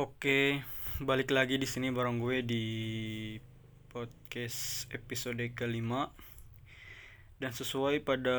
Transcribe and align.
Oke, 0.00 0.64
balik 0.96 1.28
lagi 1.28 1.60
di 1.60 1.68
sini 1.68 1.92
bareng 1.92 2.24
gue 2.24 2.40
di 2.40 2.64
podcast 3.92 4.88
episode 4.96 5.44
kelima 5.52 6.08
dan 7.36 7.52
sesuai 7.52 8.00
pada 8.00 8.38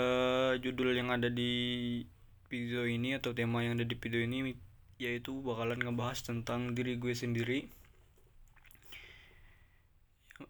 judul 0.58 0.98
yang 0.98 1.14
ada 1.14 1.30
di 1.30 2.02
video 2.50 2.82
ini 2.90 3.14
atau 3.14 3.38
tema 3.38 3.62
yang 3.62 3.78
ada 3.78 3.86
di 3.86 3.94
video 3.94 4.26
ini 4.26 4.58
yaitu 4.98 5.38
bakalan 5.46 5.78
ngebahas 5.78 6.26
tentang 6.26 6.74
diri 6.74 6.98
gue 6.98 7.14
sendiri. 7.14 7.70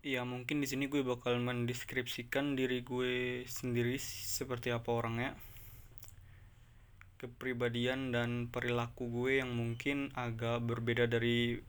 Ya 0.07 0.23
mungkin 0.23 0.63
di 0.63 0.67
sini 0.71 0.87
gue 0.87 1.03
bakal 1.03 1.43
mendeskripsikan 1.43 2.55
diri 2.55 2.87
gue 2.87 3.43
sendiri 3.51 3.99
seperti 3.99 4.71
apa 4.71 4.87
orangnya 4.87 5.35
kepribadian 7.21 8.09
dan 8.09 8.49
perilaku 8.49 9.05
gue 9.05 9.45
yang 9.45 9.53
mungkin 9.53 10.09
agak 10.17 10.65
berbeda 10.65 11.05
dari 11.05 11.61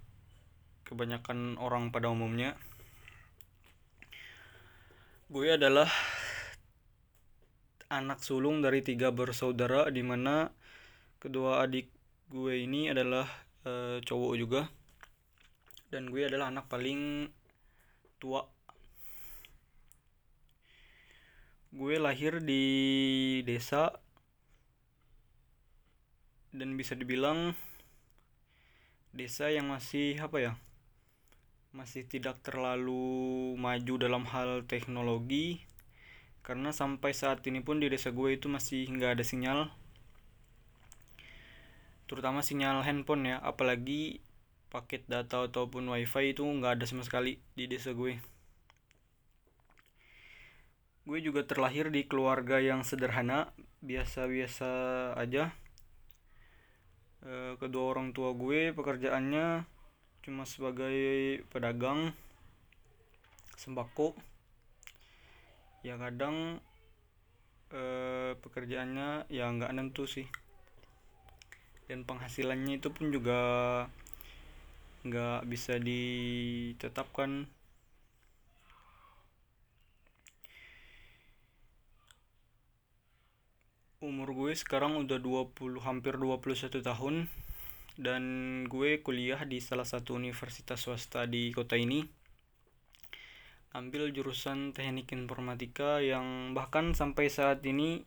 kebanyakan 0.88 1.60
orang 1.60 1.92
pada 1.92 2.08
umumnya. 2.08 2.56
Gue 5.28 5.52
adalah 5.52 5.92
anak 7.92 8.24
sulung 8.24 8.64
dari 8.64 8.80
tiga 8.80 9.12
bersaudara 9.12 9.92
di 9.92 10.00
mana 10.00 10.48
kedua 11.20 11.60
adik 11.60 11.92
gue 12.32 12.64
ini 12.64 12.88
adalah 12.88 13.28
e, 13.68 14.00
cowok 14.00 14.32
juga 14.40 14.72
dan 15.92 16.08
gue 16.08 16.24
adalah 16.24 16.48
anak 16.48 16.64
paling 16.72 17.28
tua. 18.16 18.48
Gue 21.76 22.00
lahir 22.00 22.40
di 22.40 22.64
desa 23.44 24.01
dan 26.52 26.76
bisa 26.76 26.92
dibilang 26.92 27.56
desa 29.12 29.48
yang 29.48 29.72
masih 29.72 30.20
apa 30.20 30.38
ya 30.40 30.52
masih 31.72 32.04
tidak 32.04 32.40
terlalu 32.44 33.56
maju 33.56 33.94
dalam 33.96 34.28
hal 34.28 34.68
teknologi 34.68 35.64
karena 36.44 36.68
sampai 36.72 37.16
saat 37.16 37.40
ini 37.48 37.64
pun 37.64 37.80
di 37.80 37.88
desa 37.88 38.12
gue 38.12 38.36
itu 38.36 38.52
masih 38.52 38.84
nggak 38.92 39.16
ada 39.16 39.24
sinyal 39.24 39.72
terutama 42.12 42.44
sinyal 42.44 42.84
handphone 42.84 43.24
ya 43.24 43.40
apalagi 43.40 44.20
paket 44.72 45.04
data 45.04 45.44
ataupun 45.44 45.84
wifi 45.92 46.32
itu 46.32 46.48
nggak 46.48 46.80
ada 46.80 46.84
sama 46.88 47.04
sekali 47.04 47.36
di 47.52 47.68
desa 47.68 47.92
gue. 47.92 48.16
Gue 51.04 51.18
juga 51.20 51.44
terlahir 51.44 51.92
di 51.92 52.08
keluarga 52.08 52.56
yang 52.56 52.80
sederhana 52.80 53.52
biasa-biasa 53.84 54.70
aja 55.20 55.52
Eh, 57.22 57.54
kedua 57.54 57.94
orang 57.94 58.10
tua 58.10 58.34
gue 58.34 58.74
pekerjaannya 58.74 59.62
cuma 60.26 60.42
sebagai 60.42 61.38
pedagang 61.54 62.10
sembako. 63.54 64.18
Ya 65.86 65.94
kadang 66.02 66.58
eh, 67.70 68.34
pekerjaannya 68.42 69.30
ya 69.30 69.46
nggak 69.54 69.70
nentu 69.70 70.02
sih. 70.10 70.26
Dan 71.86 72.02
penghasilannya 72.02 72.82
itu 72.82 72.90
pun 72.90 73.14
juga 73.14 73.40
nggak 75.06 75.46
bisa 75.46 75.78
ditetapkan 75.78 77.46
umur 84.02 84.34
gue 84.34 84.52
sekarang 84.58 84.98
udah 84.98 85.22
20 85.22 85.78
hampir 85.78 86.18
21 86.18 86.82
tahun. 86.82 87.30
Dan 87.94 88.22
gue 88.66 88.98
kuliah 88.98 89.38
di 89.46 89.62
salah 89.62 89.86
satu 89.86 90.18
universitas 90.18 90.82
swasta 90.82 91.30
di 91.30 91.54
kota 91.54 91.78
ini. 91.78 92.02
Ambil 93.72 94.10
jurusan 94.10 94.74
teknik 94.74 95.14
informatika 95.14 96.02
yang 96.02 96.52
bahkan 96.52 96.92
sampai 96.92 97.30
saat 97.30 97.64
ini 97.64 98.04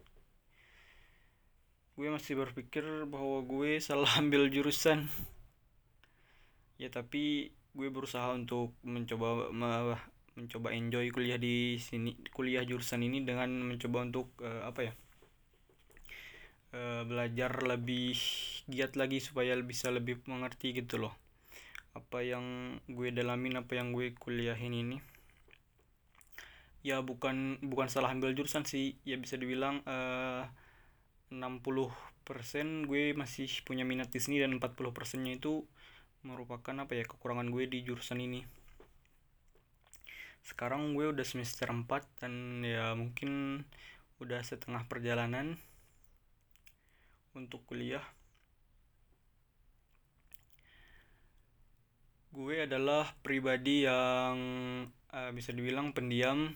gue 1.96 2.12
masih 2.12 2.36
berpikir 2.36 3.08
bahwa 3.08 3.40
gue 3.48 3.80
salah 3.88 4.12
ambil 4.20 4.52
jurusan. 4.52 5.08
Ya 6.76 6.92
tapi 6.92 7.56
gue 7.72 7.88
berusaha 7.88 8.36
untuk 8.36 8.76
mencoba 8.84 9.48
mencoba 10.36 10.76
enjoy 10.76 11.08
kuliah 11.16 11.40
di 11.40 11.80
sini 11.80 12.20
kuliah 12.36 12.68
jurusan 12.68 13.00
ini 13.00 13.24
dengan 13.24 13.48
mencoba 13.72 14.04
untuk 14.04 14.36
uh, 14.44 14.68
apa 14.68 14.92
ya 14.92 14.94
uh, 16.76 17.02
belajar 17.08 17.64
lebih 17.64 18.20
giat 18.68 19.00
lagi 19.00 19.24
supaya 19.24 19.56
bisa 19.64 19.88
lebih 19.90 20.20
mengerti 20.28 20.76
gitu 20.76 21.00
loh. 21.00 21.16
Apa 21.96 22.22
yang 22.28 22.78
gue 22.92 23.16
dalamin 23.16 23.56
apa 23.64 23.80
yang 23.80 23.96
gue 23.96 24.12
kuliahin 24.20 24.76
ini. 24.76 24.98
Ya 26.86 27.02
bukan 27.02 27.58
bukan 27.64 27.88
salah 27.88 28.12
ambil 28.12 28.36
jurusan 28.36 28.68
sih. 28.68 29.00
Ya 29.08 29.16
bisa 29.16 29.40
dibilang 29.40 29.82
uh, 29.88 30.46
60% 31.32 31.90
gue 32.86 33.16
masih 33.16 33.50
punya 33.64 33.88
minat 33.88 34.12
di 34.12 34.20
sini 34.22 34.44
dan 34.44 34.54
40% 34.60 35.24
nya 35.24 35.34
itu 35.40 35.66
merupakan 36.26 36.74
apa 36.82 36.94
ya 36.98 37.06
kekurangan 37.08 37.48
gue 37.50 37.64
di 37.72 37.82
jurusan 37.88 38.20
ini. 38.20 38.44
Sekarang 40.46 40.94
gue 40.94 41.10
udah 41.10 41.26
semester 41.26 41.72
4 41.72 42.22
dan 42.22 42.62
ya 42.62 42.94
mungkin 42.94 43.64
udah 44.22 44.46
setengah 44.46 44.86
perjalanan 44.86 45.58
untuk 47.36 47.68
kuliah. 47.68 48.04
Gue 52.36 52.68
adalah 52.68 53.16
pribadi 53.24 53.88
yang 53.88 54.36
uh, 55.12 55.32
bisa 55.32 55.56
dibilang 55.56 55.96
pendiam 55.96 56.52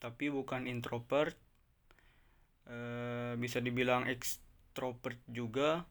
tapi 0.00 0.28
bukan 0.28 0.68
introvert. 0.68 1.32
Uh, 2.64 3.36
bisa 3.40 3.60
dibilang 3.60 4.04
extrovert 4.04 5.20
juga. 5.28 5.88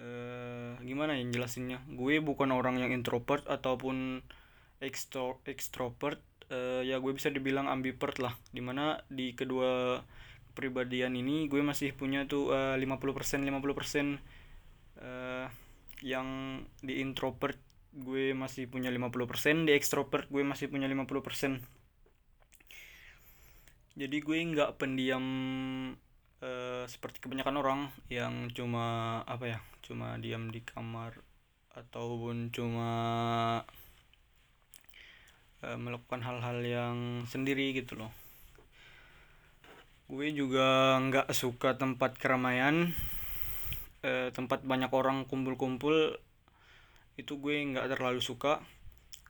Uh, 0.00 0.80
gimana 0.80 1.16
ya 1.16 1.28
jelasinnya? 1.28 1.84
Gue 1.92 2.24
bukan 2.24 2.56
orang 2.56 2.80
yang 2.80 2.92
introvert 2.92 3.44
ataupun 3.48 4.24
extro 4.80 5.40
extrovert 5.48 6.20
uh, 6.52 6.82
ya 6.84 7.00
gue 7.00 7.12
bisa 7.12 7.28
dibilang 7.28 7.68
ambivert 7.68 8.16
lah. 8.16 8.32
Di 8.48 8.64
mana 8.64 9.00
di 9.12 9.36
kedua 9.36 10.00
kepribadian 10.54 11.18
ini 11.18 11.50
gue 11.50 11.58
masih 11.66 11.90
punya 11.98 12.30
tuh 12.30 12.54
uh, 12.54 12.78
50% 12.78 13.42
50% 13.42 13.42
uh, 15.02 15.50
yang 16.06 16.28
di 16.78 17.02
introvert 17.02 17.58
gue 17.90 18.30
masih 18.38 18.70
punya 18.70 18.94
50% 18.94 19.66
di 19.66 19.74
extrovert 19.74 20.30
gue 20.30 20.46
masih 20.46 20.70
punya 20.70 20.86
50% 20.86 21.58
jadi 23.98 24.16
gue 24.22 24.38
nggak 24.54 24.78
pendiam 24.78 25.26
uh, 26.38 26.86
seperti 26.86 27.18
kebanyakan 27.18 27.58
orang 27.58 27.80
yang 28.06 28.46
cuma 28.54 29.18
apa 29.26 29.58
ya 29.58 29.58
cuma 29.82 30.14
diam 30.22 30.54
di 30.54 30.62
kamar 30.62 31.18
ataupun 31.74 32.54
cuma 32.54 32.90
uh, 35.66 35.78
melakukan 35.82 36.22
hal-hal 36.22 36.62
yang 36.62 36.96
sendiri 37.26 37.74
gitu 37.74 37.98
loh 37.98 38.23
gue 40.04 40.26
juga 40.36 41.00
nggak 41.00 41.32
suka 41.32 41.80
tempat 41.80 42.20
keramaian. 42.20 42.92
Eh, 44.04 44.28
tempat 44.36 44.60
banyak 44.60 44.92
orang 44.92 45.24
kumpul-kumpul 45.24 46.20
itu 47.16 47.32
gue 47.40 47.56
nggak 47.72 47.88
terlalu 47.96 48.20
suka. 48.20 48.60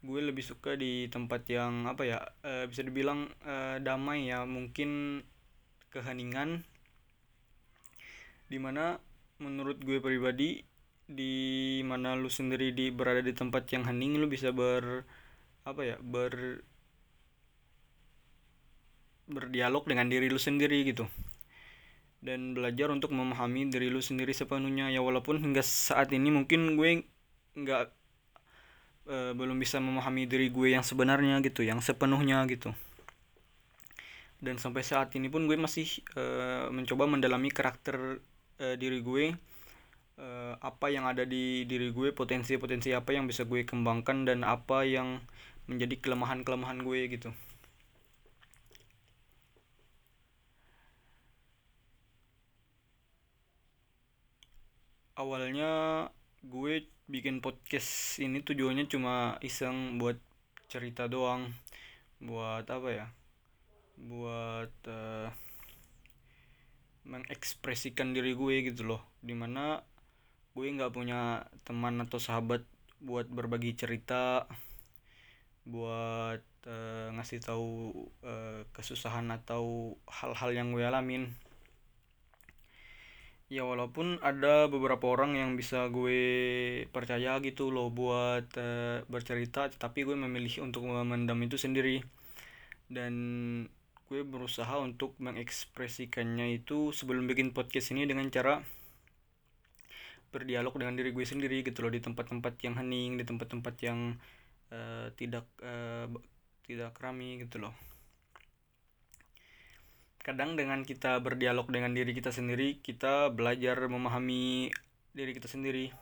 Gue 0.05 0.21
lebih 0.21 0.45
suka 0.45 0.75
di 0.77 1.07
tempat 1.09 1.47
yang 1.47 1.87
apa 1.87 2.03
ya 2.03 2.19
eh, 2.43 2.67
bisa 2.67 2.83
dibilang 2.83 3.31
eh, 3.47 3.79
damai 3.79 4.27
ya 4.27 4.43
mungkin 4.43 5.23
keheningan. 5.95 6.67
Di 8.51 8.59
mana 8.59 8.99
menurut 9.39 9.79
gue 9.79 10.03
pribadi 10.03 10.63
di 11.05 11.35
mana 11.85 12.17
lu 12.17 12.33
sendiri 12.33 12.73
di 12.73 12.89
berada 12.89 13.21
di 13.21 13.37
tempat 13.37 13.69
yang 13.71 13.85
hening 13.85 14.17
lu 14.17 14.27
bisa 14.27 14.57
ber 14.57 15.05
apa 15.69 15.81
ya 15.85 15.97
ber 16.01 16.65
berdialog 19.29 19.89
dengan 19.89 20.09
diri 20.09 20.29
lu 20.29 20.41
sendiri 20.41 20.85
gitu. 20.85 21.09
Dan 22.25 22.57
belajar 22.57 22.89
untuk 22.89 23.13
memahami 23.13 23.69
diri 23.69 23.93
lu 23.93 24.01
sendiri 24.01 24.33
sepenuhnya. 24.33 24.89
Ya 24.89 25.05
walaupun 25.05 25.41
hingga 25.41 25.61
saat 25.61 26.13
ini 26.13 26.33
mungkin 26.33 26.77
gue 26.77 27.05
nggak 27.55 27.85
e, 29.09 29.17
belum 29.37 29.57
bisa 29.61 29.81
memahami 29.81 30.25
diri 30.25 30.49
gue 30.49 30.73
yang 30.73 30.85
sebenarnya 30.85 31.41
gitu 31.45 31.65
yang 31.65 31.81
sepenuhnya 31.85 32.45
gitu. 32.49 32.73
Dan 34.45 34.61
sampai 34.61 34.85
saat 34.85 35.13
ini 35.17 35.33
pun 35.33 35.49
gue 35.49 35.57
masih 35.57 35.89
e, 36.17 36.23
mencoba 36.73 37.09
mendalami 37.09 37.49
karakter 37.53 38.21
e, 38.61 38.77
diri 38.77 39.01
gue 39.05 39.25
e, 40.17 40.27
apa 40.61 40.87
yang 40.93 41.09
ada 41.09 41.25
di 41.25 41.65
diri 41.65 41.93
gue 41.93 42.13
potensi-potensi 42.13 42.93
apa 42.93 43.17
yang 43.17 43.29
bisa 43.29 43.45
gue 43.49 43.65
kembangkan 43.65 44.29
dan 44.29 44.45
apa 44.45 44.85
yang 44.85 45.21
menjadi 45.65 45.97
kelemahan-kelemahan 46.01 46.85
gue 46.85 47.01
gitu 47.09 47.33
awalnya 55.35 56.07
gue 56.47 56.87
bikin 57.11 57.43
podcast 57.43 58.23
ini 58.23 58.39
tujuannya 58.47 58.87
cuma 58.87 59.35
iseng 59.43 59.99
buat 59.99 60.15
cerita 60.71 61.11
doang. 61.11 61.51
Buat 62.23 62.71
apa 62.71 62.89
ya? 62.95 63.07
Buat 63.99 64.71
uh, 64.87 65.35
mengekspresikan 67.03 68.15
diri 68.15 68.39
gue 68.39 68.63
gitu 68.71 68.87
loh. 68.87 69.03
Di 69.19 69.35
mana 69.35 69.83
gue 70.55 70.71
nggak 70.71 70.95
punya 70.95 71.51
teman 71.67 71.99
atau 71.99 72.23
sahabat 72.23 72.63
buat 73.03 73.27
berbagi 73.27 73.75
cerita 73.75 74.47
buat 75.67 76.47
uh, 76.71 77.11
ngasih 77.11 77.43
tahu 77.43 77.91
uh, 78.23 78.63
kesusahan 78.71 79.35
atau 79.35 79.99
hal-hal 80.07 80.55
yang 80.55 80.71
gue 80.71 80.87
alamin 80.87 81.35
ya 83.55 83.63
walaupun 83.63 84.19
ada 84.19 84.67
beberapa 84.67 85.07
orang 85.15 85.39
yang 85.39 85.55
bisa 85.55 85.87
gue 85.87 86.19
percaya 86.91 87.39
gitu 87.39 87.71
loh 87.71 87.95
buat 87.95 88.51
uh, 88.59 89.07
bercerita 89.07 89.71
tapi 89.71 90.03
gue 90.03 90.19
memilih 90.19 90.67
untuk 90.67 90.91
memendam 90.91 91.39
itu 91.47 91.55
sendiri. 91.55 92.03
Dan 92.91 93.15
gue 94.11 94.21
berusaha 94.27 94.75
untuk 94.83 95.15
mengekspresikannya 95.23 96.59
itu 96.59 96.91
sebelum 96.91 97.31
bikin 97.31 97.55
podcast 97.55 97.95
ini 97.95 98.11
dengan 98.11 98.27
cara 98.35 98.61
berdialog 100.35 100.75
dengan 100.75 100.99
diri 100.99 101.15
gue 101.15 101.23
sendiri 101.23 101.63
gitu 101.63 101.87
loh 101.87 101.95
di 101.95 102.03
tempat-tempat 102.03 102.59
yang 102.67 102.75
hening 102.75 103.15
di 103.15 103.23
tempat-tempat 103.23 103.75
yang 103.87 104.19
uh, 104.75 105.07
tidak 105.15 105.47
uh, 105.63 106.11
tidak 106.67 106.91
rame 106.99 107.39
gitu 107.47 107.63
loh 107.63 107.94
kadang 110.25 110.57
dengan 110.57 110.83
kita 110.89 111.21
berdialog 111.21 111.69
dengan 111.69 111.93
diri 111.93 112.17
kita 112.17 112.33
sendiri 112.33 112.81
kita 112.81 113.29
belajar 113.29 113.77
memahami 113.87 114.73
diri 115.13 115.37
kita 115.37 115.47
sendiri 115.47 115.93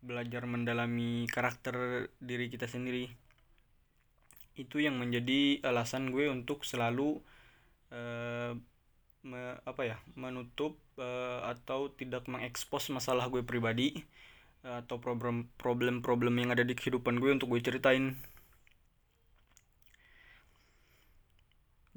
belajar 0.00 0.48
mendalami 0.48 1.28
karakter 1.28 2.08
diri 2.20 2.48
kita 2.48 2.64
sendiri. 2.64 3.12
Itu 4.56 4.80
yang 4.80 4.96
menjadi 4.96 5.60
alasan 5.64 6.12
gue 6.12 6.28
untuk 6.28 6.64
selalu 6.64 7.20
uh, 7.92 8.56
me, 9.24 9.40
apa 9.64 9.82
ya 9.84 9.96
menutup 10.16 10.80
uh, 10.96 11.44
atau 11.48 11.92
tidak 11.92 12.24
mengekspos 12.28 12.88
masalah 12.92 13.28
gue 13.28 13.44
pribadi 13.44 14.00
uh, 14.64 14.80
atau 14.84 14.96
problem 14.96 15.52
problem 15.60 16.00
problem 16.00 16.40
yang 16.40 16.50
ada 16.56 16.64
di 16.64 16.72
kehidupan 16.72 17.20
gue 17.20 17.36
untuk 17.36 17.52
gue 17.52 17.60
ceritain 17.60 18.16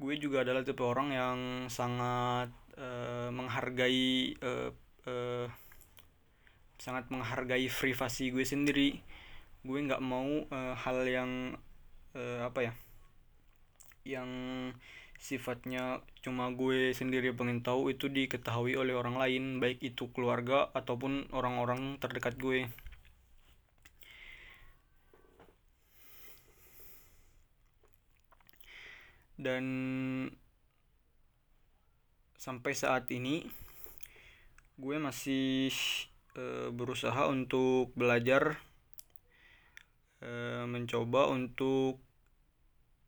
gue 0.04 0.20
juga 0.20 0.44
adalah 0.44 0.60
tipe 0.60 0.84
orang 0.84 1.08
yang 1.16 1.38
sangat 1.72 2.52
uh, 2.76 3.32
menghargai 3.32 4.36
uh, 4.44 4.68
uh, 5.08 5.48
sangat 6.76 7.08
menghargai 7.08 7.72
privasi 7.72 8.28
gue 8.28 8.44
sendiri. 8.44 9.00
Gue 9.64 9.80
nggak 9.80 10.04
mau 10.04 10.44
uh, 10.52 10.76
hal 10.76 11.08
yang 11.08 11.56
uh, 12.12 12.44
apa 12.44 12.68
ya 12.68 12.72
yang 14.04 14.28
sifatnya 15.16 16.04
cuma 16.20 16.52
gue 16.52 16.92
sendiri 16.92 17.32
pengen 17.32 17.64
tahu 17.64 17.88
itu 17.88 18.12
diketahui 18.12 18.76
oleh 18.76 18.92
orang 18.92 19.16
lain 19.16 19.56
baik 19.56 19.80
itu 19.80 20.12
keluarga 20.12 20.68
ataupun 20.76 21.32
orang-orang 21.32 21.96
terdekat 21.96 22.36
gue 22.36 22.68
dan 29.44 29.64
sampai 32.40 32.72
saat 32.72 33.12
ini 33.12 33.44
gue 34.80 34.96
masih 34.96 35.68
e, 36.32 36.72
berusaha 36.72 37.28
untuk 37.28 37.92
belajar 37.92 38.56
e, 40.24 40.64
mencoba 40.64 41.28
untuk 41.28 42.00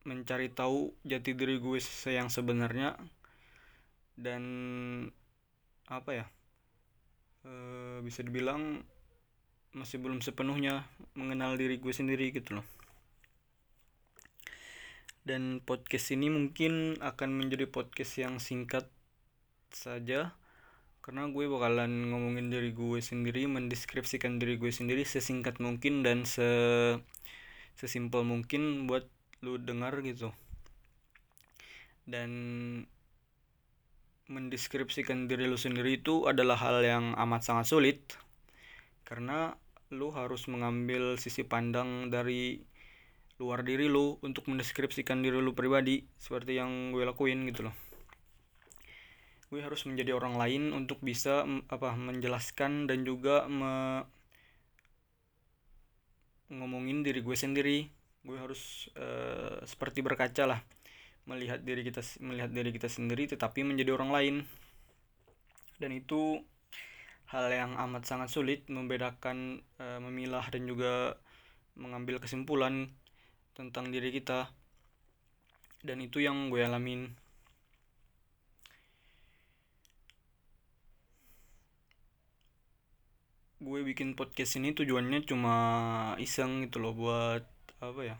mencari 0.04 0.52
tahu 0.52 0.94
jati 1.02 1.32
diri 1.32 1.56
gue 1.58 1.80
yang 2.06 2.28
sebenarnya. 2.28 2.94
Dan 4.16 4.44
apa 5.88 6.10
ya 6.12 6.26
e, 7.48 7.52
bisa 8.04 8.20
dibilang 8.20 8.84
masih 9.76 10.00
belum 10.00 10.24
sepenuhnya 10.24 10.88
mengenal 11.16 11.56
diri 11.60 11.76
gue 11.76 11.92
sendiri 11.92 12.32
gitu 12.32 12.60
loh 12.60 12.66
dan 15.26 15.58
podcast 15.58 16.14
ini 16.14 16.30
mungkin 16.30 17.02
akan 17.02 17.34
menjadi 17.34 17.66
podcast 17.66 18.14
yang 18.22 18.38
singkat 18.38 18.86
saja 19.74 20.30
karena 21.02 21.26
gue 21.30 21.50
bakalan 21.50 22.14
ngomongin 22.14 22.46
diri 22.50 22.70
gue 22.70 23.02
sendiri 23.02 23.50
mendeskripsikan 23.50 24.38
diri 24.38 24.54
gue 24.54 24.70
sendiri 24.70 25.02
sesingkat 25.02 25.58
mungkin 25.58 26.06
dan 26.06 26.22
se 26.22 26.46
sesimpel 27.74 28.22
mungkin 28.22 28.86
buat 28.86 29.06
lu 29.42 29.58
dengar 29.58 29.98
gitu. 30.06 30.30
Dan 32.06 32.30
mendeskripsikan 34.30 35.26
diri 35.26 35.50
lu 35.50 35.58
sendiri 35.58 35.98
itu 36.02 36.26
adalah 36.26 36.58
hal 36.58 36.82
yang 36.82 37.14
amat 37.18 37.42
sangat 37.46 37.66
sulit 37.70 37.98
karena 39.06 39.54
lu 39.94 40.10
harus 40.10 40.50
mengambil 40.50 41.14
sisi 41.14 41.46
pandang 41.46 42.10
dari 42.10 42.58
luar 43.36 43.60
diri 43.60 43.84
lu 43.84 44.16
untuk 44.24 44.48
mendeskripsikan 44.48 45.20
diri 45.20 45.36
lu 45.36 45.52
pribadi 45.52 46.08
seperti 46.16 46.56
yang 46.56 46.92
gue 46.92 47.04
lakuin 47.04 47.44
gitu 47.52 47.68
loh. 47.68 47.76
Gue 49.52 49.60
harus 49.62 49.84
menjadi 49.84 50.16
orang 50.16 50.40
lain 50.40 50.72
untuk 50.72 51.04
bisa 51.04 51.44
apa 51.68 51.94
menjelaskan 51.94 52.88
dan 52.88 53.04
juga 53.04 53.44
me 53.46 54.02
ngomongin 56.48 57.04
diri 57.04 57.20
gue 57.20 57.36
sendiri. 57.36 57.78
Gue 58.26 58.40
harus 58.40 58.90
uh, 58.96 59.62
seperti 59.68 60.00
berkaca 60.00 60.48
lah 60.48 60.60
melihat 61.26 61.58
diri 61.60 61.82
kita 61.82 62.02
melihat 62.22 62.50
diri 62.54 62.70
kita 62.70 62.88
sendiri 62.88 63.28
tetapi 63.28 63.62
menjadi 63.62 63.92
orang 63.92 64.10
lain. 64.10 64.36
Dan 65.76 65.92
itu 65.92 66.40
hal 67.28 67.52
yang 67.52 67.76
amat 67.76 68.08
sangat 68.08 68.32
sulit 68.32 68.64
membedakan 68.72 69.60
uh, 69.76 70.00
memilah 70.00 70.46
dan 70.48 70.64
juga 70.64 71.20
mengambil 71.76 72.16
kesimpulan 72.16 72.88
tentang 73.56 73.88
diri 73.88 74.12
kita. 74.12 74.52
Dan 75.80 76.04
itu 76.04 76.20
yang 76.20 76.52
gue 76.52 76.60
alamin. 76.60 77.08
Gue 83.56 83.80
bikin 83.80 84.12
podcast 84.12 84.60
ini 84.60 84.76
tujuannya 84.76 85.24
cuma 85.24 85.56
iseng 86.20 86.68
gitu 86.68 86.76
loh 86.84 86.92
buat 86.92 87.42
apa 87.80 88.02
ya 88.04 88.16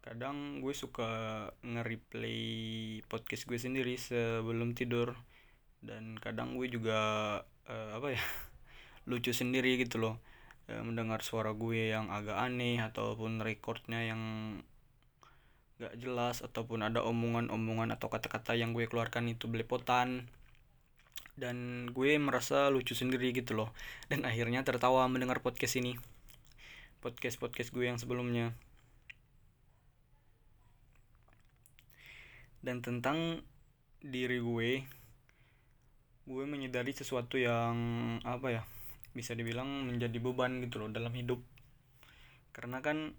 kadang 0.00 0.64
gue 0.64 0.72
suka 0.72 1.08
nge-replay 1.60 2.40
podcast 3.04 3.44
gue 3.44 3.60
sendiri 3.60 4.00
sebelum 4.00 4.72
tidur. 4.72 5.12
Dan 5.84 6.16
kadang 6.16 6.56
gue 6.56 6.72
juga 6.72 6.98
uh, 7.68 7.90
apa 7.96 8.16
ya 8.16 8.22
lucu 9.08 9.32
sendiri 9.36 9.76
gitu 9.80 10.00
loh 10.00 10.16
uh, 10.70 10.82
mendengar 10.86 11.20
suara 11.26 11.50
gue 11.50 11.90
yang 11.90 12.08
agak 12.14 12.38
aneh 12.38 12.78
ataupun 12.78 13.42
recordnya 13.42 14.06
yang 14.06 14.22
gak 15.80 15.96
jelas 15.96 16.44
ataupun 16.44 16.84
ada 16.86 17.00
omongan-omongan 17.02 17.96
atau 17.96 18.12
kata-kata 18.12 18.54
yang 18.54 18.70
gue 18.76 18.86
keluarkan 18.86 19.26
itu 19.32 19.50
belepotan. 19.50 20.30
Dan 21.34 21.88
gue 21.90 22.20
merasa 22.20 22.68
lucu 22.68 22.92
sendiri 22.92 23.32
gitu 23.32 23.56
loh. 23.56 23.72
Dan 24.12 24.28
akhirnya 24.28 24.60
tertawa 24.62 25.08
mendengar 25.08 25.40
podcast 25.40 25.80
ini. 25.80 25.96
Podcast 27.00 27.40
podcast 27.40 27.72
gue 27.72 27.88
yang 27.88 27.96
sebelumnya. 27.96 28.52
Dan 32.60 32.84
tentang 32.84 33.40
diri 34.04 34.40
gue 34.40 34.84
gue 36.30 36.44
menyadari 36.46 36.94
sesuatu 36.94 37.40
yang 37.40 37.74
apa 38.22 38.48
ya 38.54 38.62
bisa 39.10 39.34
dibilang 39.34 39.90
menjadi 39.90 40.18
beban 40.22 40.62
gitu 40.62 40.82
loh 40.82 40.90
dalam 40.90 41.10
hidup. 41.14 41.42
Karena 42.54 42.78
kan 42.82 43.14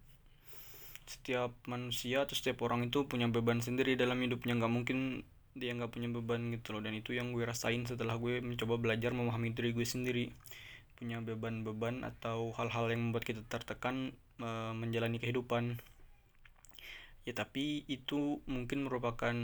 setiap 1.07 1.51
manusia 1.67 2.23
atau 2.23 2.35
setiap 2.37 2.63
orang 2.63 2.87
itu 2.87 3.03
punya 3.03 3.27
beban 3.27 3.59
sendiri 3.59 3.99
dalam 3.99 4.19
hidupnya. 4.23 4.55
Nggak 4.55 4.71
mungkin 4.71 4.99
dia 5.51 5.75
nggak 5.75 5.91
punya 5.91 6.07
beban 6.07 6.51
gitu 6.55 6.77
loh. 6.77 6.81
Dan 6.83 6.95
itu 6.95 7.11
yang 7.11 7.35
gue 7.35 7.43
rasain 7.43 7.83
setelah 7.83 8.15
gue 8.15 8.39
mencoba 8.39 8.79
belajar 8.79 9.11
memahami 9.11 9.51
diri 9.51 9.75
gue 9.75 9.87
sendiri. 9.87 10.31
Punya 10.95 11.19
beban-beban 11.19 12.07
atau 12.07 12.53
hal-hal 12.55 12.93
yang 12.93 13.09
membuat 13.09 13.25
kita 13.25 13.41
tertekan 13.49 14.15
e, 14.39 14.49
menjalani 14.77 15.17
kehidupan. 15.17 15.81
Ya 17.27 17.33
tapi 17.37 17.85
itu 17.85 18.41
mungkin 18.49 18.87
merupakan 18.87 19.35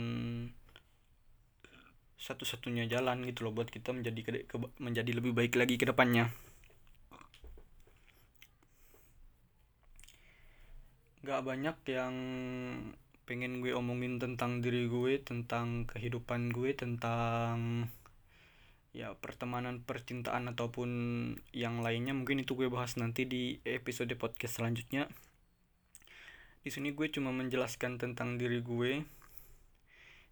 satu-satunya 2.18 2.90
jalan 2.90 3.22
gitu 3.22 3.46
loh 3.46 3.54
buat 3.54 3.70
kita 3.70 3.94
menjadi 3.94 4.20
ke, 4.26 4.30
ke, 4.50 4.56
menjadi 4.82 5.10
lebih 5.14 5.32
baik 5.32 5.54
lagi 5.54 5.78
ke 5.78 5.86
depannya. 5.86 6.34
Gak 11.22 11.46
banyak 11.46 11.78
yang 11.86 12.14
pengen 13.22 13.60
gue 13.62 13.76
omongin 13.76 14.18
tentang 14.18 14.64
diri 14.64 14.88
gue 14.88 15.20
tentang 15.20 15.84
kehidupan 15.84 16.48
gue 16.48 16.72
tentang 16.72 17.86
ya 18.96 19.12
pertemanan 19.14 19.84
percintaan 19.84 20.50
ataupun 20.50 20.90
yang 21.54 21.84
lainnya. 21.84 22.16
Mungkin 22.16 22.42
itu 22.42 22.58
gue 22.58 22.66
bahas 22.66 22.98
nanti 22.98 23.28
di 23.28 23.62
episode 23.62 24.10
podcast 24.18 24.58
selanjutnya. 24.58 25.06
Di 26.64 26.74
sini 26.74 26.90
gue 26.90 27.06
cuma 27.14 27.30
menjelaskan 27.30 28.02
tentang 28.02 28.40
diri 28.40 28.58
gue 28.58 29.06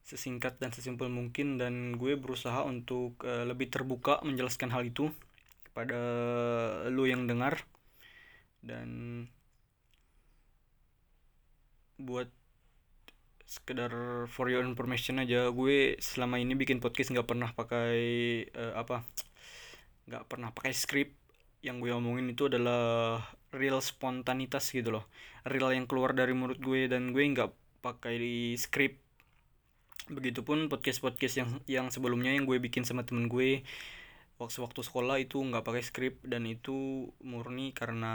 sesingkat 0.06 0.62
dan 0.62 0.70
sesimpel 0.70 1.10
mungkin 1.10 1.58
dan 1.58 1.98
gue 1.98 2.14
berusaha 2.14 2.62
untuk 2.62 3.18
uh, 3.26 3.42
lebih 3.42 3.66
terbuka 3.75 4.22
menjelaskan 4.22 4.70
hal 4.70 4.86
itu 4.86 5.10
kepada 5.66 5.98
lu 6.94 7.10
yang 7.10 7.26
dengar. 7.26 7.66
Dan 8.62 9.26
buat 11.98 12.30
sekedar 13.46 13.90
for 14.30 14.46
your 14.50 14.62
information 14.62 15.22
aja 15.22 15.50
gue 15.50 15.98
selama 16.02 16.38
ini 16.38 16.58
bikin 16.58 16.82
podcast 16.82 17.14
nggak 17.14 17.30
pernah 17.30 17.50
pakai 17.54 17.98
uh, 18.54 18.75
apa 18.78 19.06
nggak 20.06 20.25
pernah 20.30 20.54
pakai 20.54 20.70
script. 20.70 21.18
Yang 21.66 21.82
gue 21.82 21.90
omongin 21.98 22.30
itu 22.30 22.46
adalah 22.46 23.26
real 23.50 23.82
spontanitas 23.82 24.70
gitu 24.70 24.94
loh. 24.94 25.10
Real 25.42 25.75
yang 25.75 25.90
keluar 25.90 26.14
dari 26.14 26.30
mulut 26.30 26.62
gue 26.62 26.86
dan 26.86 27.10
gue 27.10 27.26
nggak 27.26 27.50
pakai 27.82 28.14
di 28.22 28.54
script 28.54 29.05
begitupun 30.06 30.70
podcast 30.70 31.02
podcast 31.02 31.34
yang 31.38 31.50
yang 31.66 31.86
sebelumnya 31.90 32.30
yang 32.34 32.46
gue 32.46 32.58
bikin 32.62 32.86
sama 32.86 33.02
temen 33.02 33.26
gue. 33.26 33.66
Waktu 34.36 34.58
waktu 34.62 34.80
sekolah 34.84 35.16
itu 35.18 35.40
nggak 35.40 35.64
pakai 35.64 35.82
script 35.82 36.20
dan 36.22 36.44
itu 36.44 37.08
murni 37.25 37.72
karena 37.72 38.14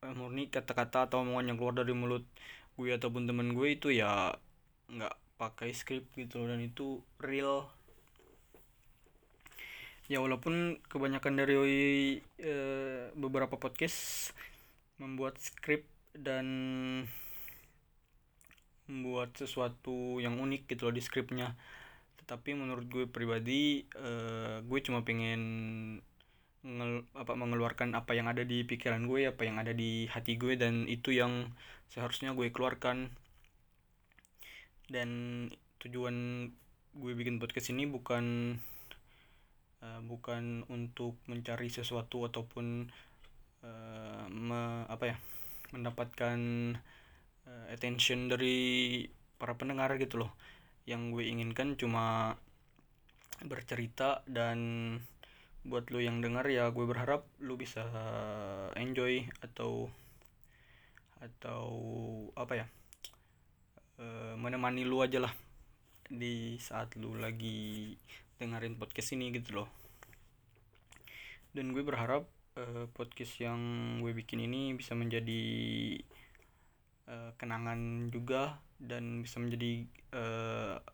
eh, 0.00 0.14
murni 0.14 0.48
kata-kata 0.48 1.10
atau 1.10 1.26
omongan 1.26 1.52
yang 1.54 1.58
keluar 1.58 1.74
dari 1.76 1.92
mulut 1.92 2.24
gue 2.76 2.92
ataupun 2.92 3.26
temen 3.26 3.56
gue 3.56 3.68
itu 3.72 3.88
ya 3.90 4.36
nggak 4.92 5.14
pakai 5.36 5.72
script 5.76 6.16
gitu 6.16 6.44
dan 6.48 6.60
itu 6.64 7.04
real. 7.20 7.68
Ya 10.06 10.22
walaupun 10.22 10.78
kebanyakan 10.86 11.34
dari 11.34 11.56
e, 12.38 12.54
beberapa 13.18 13.58
podcast 13.58 14.30
membuat 15.02 15.34
script 15.42 15.90
dan 16.14 16.46
membuat 18.86 19.34
sesuatu 19.34 20.22
yang 20.22 20.38
unik 20.38 20.70
gitu 20.70 20.90
loh 20.90 20.94
di 20.94 21.02
scriptnya 21.02 21.58
tetapi 22.26 22.58
menurut 22.58 22.90
gue 22.90 23.06
pribadi 23.06 23.86
e, 23.94 24.10
gue 24.66 24.78
cuma 24.82 25.06
pengen 25.06 25.42
ngel, 26.66 27.06
apa 27.14 27.38
mengeluarkan 27.38 27.94
apa 27.94 28.18
yang 28.18 28.26
ada 28.26 28.42
di 28.42 28.66
pikiran 28.66 29.06
gue 29.06 29.30
apa 29.30 29.46
yang 29.46 29.62
ada 29.62 29.70
di 29.70 30.10
hati 30.10 30.34
gue 30.34 30.58
dan 30.58 30.90
itu 30.90 31.14
yang 31.14 31.54
seharusnya 31.86 32.34
gue 32.34 32.50
keluarkan. 32.50 33.14
Dan 34.90 35.10
tujuan 35.78 36.50
gue 36.98 37.12
bikin 37.14 37.38
podcast 37.38 37.70
ini 37.70 37.86
bukan 37.86 38.58
uh, 39.86 40.02
bukan 40.02 40.66
untuk 40.66 41.14
mencari 41.30 41.70
sesuatu 41.70 42.26
ataupun 42.26 42.90
uh, 43.62 44.26
me, 44.26 44.82
apa 44.90 45.14
ya 45.14 45.16
mendapatkan 45.70 46.38
uh, 47.46 47.66
attention 47.72 48.28
dari 48.28 49.06
para 49.40 49.54
pendengar 49.54 49.94
gitu 49.96 50.20
loh. 50.20 50.32
Yang 50.86 51.02
gue 51.18 51.24
inginkan 51.30 51.74
cuma 51.78 52.36
bercerita 53.42 54.24
dan 54.24 54.58
buat 55.66 55.90
lo 55.90 55.98
yang 55.98 56.22
dengar 56.22 56.46
ya 56.46 56.70
gue 56.70 56.86
berharap 56.86 57.26
lo 57.42 57.58
bisa 57.58 57.82
enjoy 58.78 59.26
atau 59.42 59.90
atau 61.18 61.64
apa 62.38 62.54
ya 62.62 62.66
e, 63.98 64.06
menemani 64.38 64.86
lu 64.86 65.02
aja 65.02 65.18
lah 65.18 65.34
di 66.06 66.54
saat 66.62 66.94
lu 66.94 67.18
lagi 67.18 67.98
dengerin 68.38 68.78
podcast 68.78 69.18
ini 69.18 69.34
gitu 69.34 69.58
loh. 69.62 69.68
Dan 71.50 71.74
gue 71.74 71.82
berharap 71.82 72.30
e, 72.54 72.86
podcast 72.94 73.42
yang 73.42 73.58
gue 74.04 74.14
bikin 74.14 74.46
ini 74.46 74.70
bisa 74.78 74.94
menjadi 74.94 75.42
e, 77.06 77.32
kenangan 77.40 78.10
juga 78.12 78.60
dan 78.76 79.24
bisa 79.24 79.40
menjadi 79.40 79.86
e, 80.12 80.24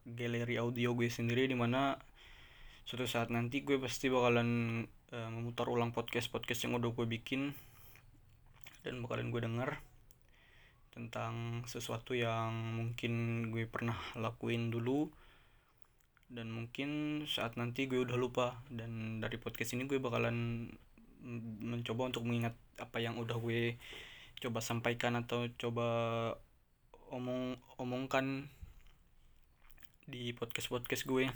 galeri 0.07 0.57
audio 0.61 0.95
gue 0.95 1.11
sendiri 1.11 1.49
di 1.49 1.57
mana 1.59 1.99
suatu 2.83 3.07
saat 3.07 3.31
nanti 3.31 3.63
gue 3.63 3.79
pasti 3.79 4.11
bakalan 4.11 4.83
uh, 5.15 5.31
memutar 5.31 5.71
ulang 5.71 5.95
podcast 5.95 6.33
podcast 6.33 6.67
yang 6.67 6.75
udah 6.75 6.91
gue 6.91 7.07
bikin 7.07 7.55
dan 8.83 8.99
bakalan 9.07 9.31
gue 9.31 9.39
denger 9.39 9.79
tentang 10.93 11.65
sesuatu 11.65 12.13
yang 12.13 12.53
mungkin 12.53 13.49
gue 13.55 13.65
pernah 13.71 13.97
lakuin 14.19 14.69
dulu 14.69 15.09
dan 16.33 16.51
mungkin 16.51 17.23
saat 17.29 17.57
nanti 17.57 17.87
gue 17.87 18.03
udah 18.03 18.19
lupa 18.19 18.61
dan 18.69 19.23
dari 19.23 19.39
podcast 19.39 19.77
ini 19.77 19.87
gue 19.87 20.03
bakalan 20.03 20.69
mencoba 21.63 22.11
untuk 22.11 22.27
mengingat 22.27 22.59
apa 22.83 22.99
yang 22.99 23.15
udah 23.15 23.39
gue 23.39 23.79
coba 24.43 24.59
sampaikan 24.59 25.15
atau 25.23 25.47
coba 25.55 25.87
omong 27.15 27.55
omongkan 27.79 28.51
di 30.03 30.35
podcast 30.35 30.67
podcast 30.67 31.07
gue. 31.07 31.31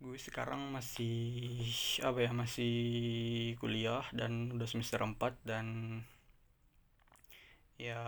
Gue 0.00 0.16
sekarang 0.16 0.72
masih 0.72 1.12
apa 2.00 2.24
ya 2.24 2.32
masih 2.32 2.74
kuliah 3.60 4.08
dan 4.16 4.48
udah 4.56 4.64
semester 4.64 5.04
4 5.04 5.20
dan 5.44 5.66
ya 7.76 8.00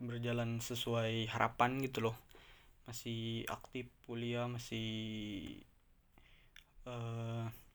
berjalan 0.00 0.64
sesuai 0.64 1.28
harapan 1.28 1.84
gitu 1.84 2.08
loh. 2.08 2.16
Masih 2.88 3.44
aktif 3.52 3.92
kuliah 4.08 4.48
masih 4.48 4.88
uh, 6.88 7.67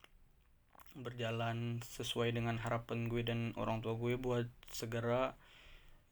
berjalan 0.94 1.82
sesuai 1.82 2.38
dengan 2.38 2.62
harapan 2.62 3.10
gue 3.10 3.26
dan 3.26 3.52
orang 3.58 3.82
tua 3.82 3.98
gue 3.98 4.14
buat 4.18 4.46
segera 4.70 5.34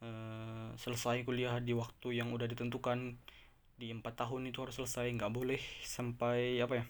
uh, 0.01 0.73
selesai 0.77 1.21
kuliah 1.21 1.61
di 1.61 1.77
waktu 1.77 2.17
yang 2.17 2.33
udah 2.33 2.49
ditentukan. 2.49 3.17
Di 3.77 3.89
empat 3.89 4.25
tahun 4.25 4.49
itu 4.49 4.61
harus 4.61 4.77
selesai 4.77 5.09
nggak 5.17 5.33
boleh 5.33 5.61
sampai 5.97 6.61
apa 6.61 6.81
ya 6.81 6.85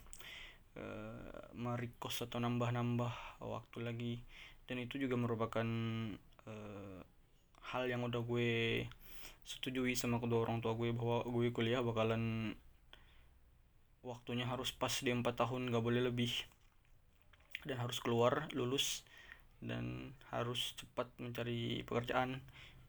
uh, 0.79 1.51
merikos 1.55 2.23
atau 2.23 2.39
nambah-nambah 2.39 3.43
waktu 3.43 3.77
lagi. 3.83 4.15
Dan 4.67 4.79
itu 4.79 4.95
juga 4.99 5.19
merupakan 5.19 5.67
uh, 6.47 6.99
hal 7.75 7.83
yang 7.87 8.07
udah 8.07 8.23
gue 8.23 8.83
setujui 9.47 9.97
sama 9.97 10.21
kedua 10.21 10.47
orang 10.47 10.63
tua 10.63 10.77
gue 10.77 10.93
bahwa 10.93 11.25
gue 11.25 11.49
kuliah 11.51 11.81
bakalan 11.83 12.53
waktunya 14.01 14.45
harus 14.45 14.73
pas 14.73 14.91
di 14.91 15.13
empat 15.13 15.45
tahun 15.45 15.69
gak 15.69 15.83
boleh 15.83 16.09
lebih 16.09 16.50
dan 17.65 17.77
harus 17.81 18.01
keluar 18.01 18.49
lulus 18.53 19.05
dan 19.61 20.17
harus 20.33 20.73
cepat 20.73 21.07
mencari 21.21 21.85
pekerjaan 21.85 22.41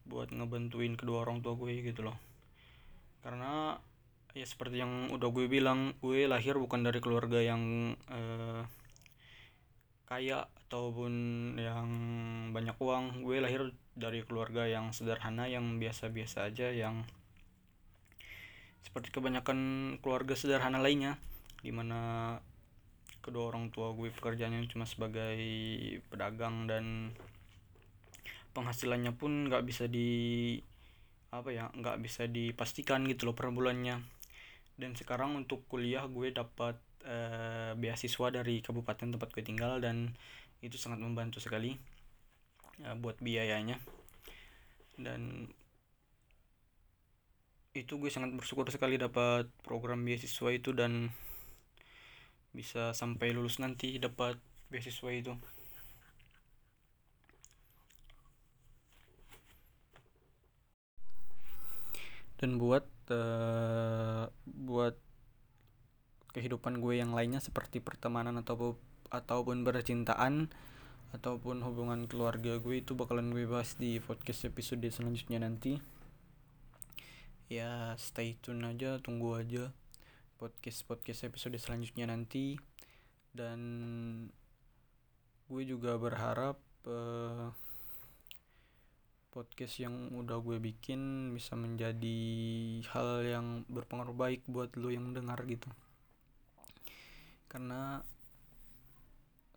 buat 0.03 0.33
ngebantuin 0.33 0.97
kedua 0.97 1.23
orang 1.23 1.39
tua 1.45 1.53
gue 1.55 1.85
gitu 1.85 2.03
loh. 2.03 2.17
Karena 3.21 3.77
ya 4.33 4.43
seperti 4.43 4.81
yang 4.81 5.13
udah 5.13 5.29
gue 5.29 5.45
bilang 5.45 5.93
gue 6.01 6.25
lahir 6.25 6.57
bukan 6.57 6.81
dari 6.81 6.99
keluarga 6.99 7.39
yang 7.39 7.93
uh, 8.09 8.65
kaya 10.09 10.49
ataupun 10.67 11.13
yang 11.55 11.89
banyak 12.51 12.75
uang. 12.81 13.21
Gue 13.21 13.39
lahir 13.39 13.71
dari 13.93 14.25
keluarga 14.25 14.65
yang 14.65 14.91
sederhana 14.91 15.45
yang 15.45 15.77
biasa-biasa 15.77 16.49
aja 16.49 16.73
yang 16.73 17.05
seperti 18.83 19.13
kebanyakan 19.13 19.59
keluarga 20.03 20.35
sederhana 20.35 20.81
lainnya 20.81 21.15
di 21.63 21.71
mana 21.71 22.35
kedua 23.23 23.55
orang 23.55 23.71
tua 23.71 23.95
gue 23.95 24.11
pekerjaannya 24.11 24.67
cuma 24.67 24.83
sebagai 24.83 25.39
pedagang 26.11 26.67
dan 26.67 27.15
penghasilannya 28.51 29.15
pun 29.15 29.49
nggak 29.49 29.63
bisa 29.63 29.87
di 29.87 30.59
apa 31.33 31.49
ya 31.49 31.71
nggak 31.73 31.97
bisa 32.03 32.29
dipastikan 32.29 33.07
gitu 33.09 33.31
loh 33.31 33.35
per 33.35 33.49
bulannya. 33.49 34.03
Dan 34.77 34.93
sekarang 34.93 35.33
untuk 35.39 35.65
kuliah 35.65 36.05
gue 36.05 36.29
dapat 36.35 36.77
uh, 37.07 37.73
beasiswa 37.79 38.27
dari 38.29 38.61
kabupaten 38.61 39.15
tempat 39.17 39.29
gue 39.31 39.41
tinggal 39.41 39.79
dan 39.79 40.13
itu 40.61 40.77
sangat 40.77 41.01
membantu 41.01 41.39
sekali 41.39 41.73
uh, 42.85 42.93
buat 42.99 43.17
biayanya. 43.23 43.79
Dan 44.99 45.49
itu 47.73 47.97
gue 47.97 48.11
sangat 48.13 48.29
bersyukur 48.37 48.69
sekali 48.69 49.01
dapat 49.01 49.49
program 49.65 50.05
beasiswa 50.05 50.53
itu 50.53 50.77
dan 50.77 51.09
bisa 52.53 52.93
sampai 52.93 53.33
lulus 53.33 53.57
nanti 53.57 53.97
dapat 53.97 54.37
beasiswa 54.69 55.09
itu. 55.09 55.33
Dan 62.37 62.61
buat 62.61 62.85
uh, 63.09 64.29
buat 64.45 64.95
kehidupan 66.33 66.81
gue 66.81 67.01
yang 67.01 67.13
lainnya 67.13 67.41
seperti 67.41 67.81
pertemanan 67.81 68.37
atau 68.41 68.77
ataupun 69.09 69.61
percintaan 69.61 70.49
ataupun 71.13 71.61
hubungan 71.61 72.09
keluarga 72.09 72.57
gue 72.57 72.81
itu 72.81 72.97
bakalan 72.97 73.29
gue 73.29 73.45
bahas 73.45 73.77
di 73.77 74.01
podcast 74.01 74.49
episode 74.49 74.85
selanjutnya 74.89 75.41
nanti. 75.41 75.77
Ya 77.49 77.93
stay 78.01 78.33
tune 78.41 78.65
aja 78.65 78.97
tunggu 78.97 79.37
aja 79.37 79.69
podcast 80.43 80.83
podcast 80.83 81.23
episode 81.23 81.55
selanjutnya 81.55 82.11
nanti. 82.11 82.59
Dan 83.31 83.59
gue 85.47 85.63
juga 85.63 85.95
berharap 85.95 86.59
uh, 86.83 87.47
podcast 89.31 89.79
yang 89.79 90.11
udah 90.11 90.43
gue 90.43 90.59
bikin 90.59 91.31
bisa 91.31 91.55
menjadi 91.55 92.19
hal 92.91 93.23
yang 93.23 93.47
berpengaruh 93.71 94.11
baik 94.11 94.43
buat 94.51 94.75
lo 94.75 94.91
yang 94.91 95.15
dengar 95.15 95.39
gitu. 95.47 95.71
Karena 97.47 98.03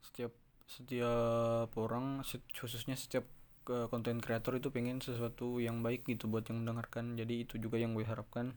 setiap 0.06 0.30
setiap 0.70 1.74
orang 1.74 2.22
khususnya 2.54 2.94
setiap 2.94 3.26
konten 3.66 4.22
kreator 4.22 4.62
itu 4.62 4.70
pengen 4.70 5.02
sesuatu 5.02 5.58
yang 5.58 5.82
baik 5.82 6.06
gitu 6.06 6.30
buat 6.30 6.46
yang 6.46 6.62
mendengarkan. 6.62 7.18
Jadi 7.18 7.42
itu 7.42 7.58
juga 7.58 7.82
yang 7.82 7.98
gue 7.98 8.06
harapkan 8.06 8.54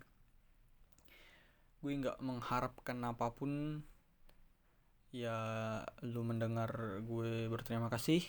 gue 1.80 1.94
nggak 1.96 2.20
mengharapkan 2.20 2.98
apa 3.08 3.32
pun. 3.32 3.82
Ya 5.10 5.38
lu 6.06 6.22
mendengar 6.28 7.02
gue 7.02 7.48
berterima 7.48 7.88
kasih. 7.88 8.22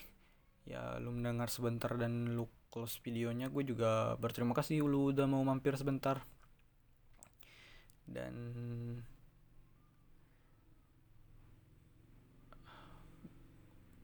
Ya 0.65 0.97
lu 1.03 1.11
mendengar 1.13 1.51
sebentar 1.51 1.93
dan 1.99 2.37
lu 2.39 2.47
close 2.71 3.03
videonya 3.03 3.51
gue 3.51 3.67
juga 3.67 4.15
berterima 4.23 4.55
kasih 4.55 4.87
lu 4.87 5.11
udah 5.11 5.27
mau 5.27 5.43
mampir 5.43 5.75
sebentar. 5.75 6.23
Dan 8.07 8.35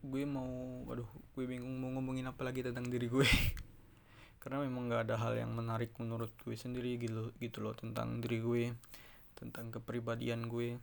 gue 0.06 0.22
mau 0.22 0.46
waduh 0.86 1.10
gue 1.34 1.44
bingung 1.50 1.82
mau 1.82 1.90
ngomongin 1.98 2.30
apa 2.30 2.42
lagi 2.46 2.66
tentang 2.66 2.90
diri 2.90 3.06
gue. 3.06 3.26
Karena 4.42 4.62
memang 4.62 4.86
gak 4.90 5.10
ada 5.10 5.16
hal 5.18 5.34
yang 5.38 5.54
menarik 5.54 5.90
menurut 5.98 6.30
gue 6.46 6.54
sendiri 6.54 6.98
gitu 7.02 7.34
gitu 7.42 7.58
loh 7.62 7.74
tentang 7.74 8.22
diri 8.22 8.38
gue 8.38 8.62
tentang 9.36 9.68
kepribadian 9.70 10.48
gue. 10.48 10.80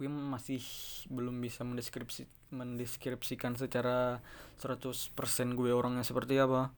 Gue 0.00 0.08
masih 0.08 0.64
belum 1.12 1.38
bisa 1.44 1.62
mendeskripsi 1.62 2.24
mendeskripsikan 2.50 3.54
secara 3.54 4.18
100% 4.58 5.14
gue 5.54 5.70
orangnya 5.70 6.02
seperti 6.02 6.40
apa. 6.40 6.74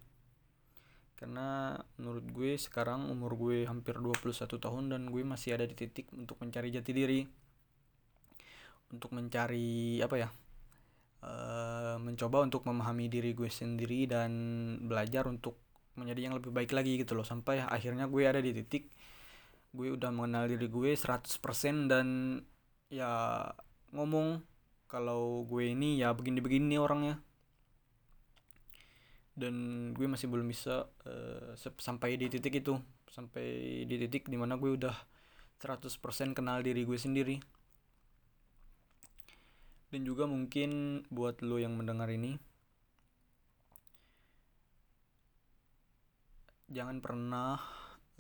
Karena 1.17 1.79
menurut 1.97 2.27
gue 2.35 2.59
sekarang 2.59 3.09
umur 3.09 3.39
gue 3.39 3.65
hampir 3.65 3.95
21 3.97 4.59
tahun 4.59 4.85
dan 4.91 5.07
gue 5.09 5.23
masih 5.23 5.55
ada 5.55 5.65
di 5.65 5.79
titik 5.79 6.11
untuk 6.13 6.37
mencari 6.43 6.69
jati 6.75 6.93
diri. 6.93 7.21
Untuk 8.93 9.15
mencari 9.17 10.03
apa 10.05 10.17
ya 10.19 10.29
e, 11.23 11.33
mencoba 11.97 12.45
untuk 12.45 12.67
memahami 12.69 13.09
diri 13.09 13.33
gue 13.33 13.49
sendiri 13.49 14.05
dan 14.11 14.33
belajar 14.85 15.25
untuk 15.31 15.57
menjadi 15.95 16.29
yang 16.29 16.35
lebih 16.37 16.51
baik 16.53 16.75
lagi 16.75 17.01
gitu 17.01 17.15
loh. 17.15 17.25
Sampai 17.25 17.63
akhirnya 17.63 18.11
gue 18.11 18.23
ada 18.27 18.43
di 18.43 18.53
titik 18.53 18.91
gue 19.73 19.88
udah 19.97 20.12
mengenal 20.12 20.52
diri 20.52 20.69
gue 20.69 20.93
100% 20.93 21.88
dan 21.88 22.07
ya 22.93 23.49
ngomong 23.97 24.45
kalau 24.85 25.49
gue 25.49 25.73
ini 25.73 25.97
ya 25.97 26.12
begini-begini 26.12 26.76
orangnya. 26.76 27.21
Dan 29.33 29.57
gue 29.97 30.05
masih 30.05 30.29
belum 30.29 30.45
bisa 30.45 30.93
uh, 31.09 31.57
sampai 31.57 32.21
di 32.21 32.29
titik 32.29 32.61
itu 32.61 32.76
sampai 33.09 33.81
di 33.88 33.97
titik 33.97 34.29
di 34.29 34.37
mana 34.37 34.61
gue 34.61 34.76
udah 34.76 34.93
100% 35.61 36.37
kenal 36.37 36.61
diri 36.61 36.85
gue 36.85 36.99
sendiri. 37.00 37.41
Dan 39.88 40.05
juga 40.05 40.29
mungkin 40.29 41.05
buat 41.09 41.41
lo 41.41 41.57
yang 41.57 41.76
mendengar 41.76 42.09
ini 42.12 42.37
jangan 46.73 47.05
pernah 47.05 47.61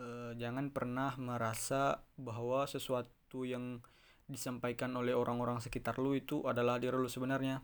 uh, 0.02 0.32
jangan 0.34 0.74
pernah 0.74 1.14
merasa 1.16 2.02
bahwa 2.18 2.66
sesuatu 2.66 3.46
yang 3.46 3.78
disampaikan 4.26 4.90
oleh 4.98 5.14
orang-orang 5.14 5.62
sekitar 5.62 5.98
lu 6.02 6.18
itu 6.18 6.42
adalah 6.46 6.82
diri 6.82 6.94
lu 6.98 7.06
sebenarnya. 7.06 7.62